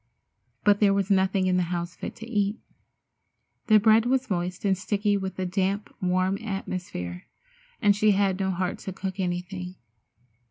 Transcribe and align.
But 0.63 0.79
there 0.79 0.95
was 0.95 1.11
nothing 1.11 1.45
in 1.45 1.57
the 1.57 1.61
house 1.69 1.95
fit 1.95 2.15
to 2.15 2.27
eat. 2.27 2.59
The 3.67 3.77
bread 3.79 4.07
was 4.07 4.31
moist 4.31 4.65
and 4.65 4.75
sticky 4.75 5.15
with 5.15 5.35
the 5.35 5.45
damp, 5.45 5.93
warm 6.01 6.39
atmosphere, 6.39 7.27
and 7.83 7.95
she 7.95 8.09
had 8.13 8.39
no 8.39 8.49
heart 8.49 8.79
to 8.79 8.93
cook 8.93 9.19
anything. 9.19 9.75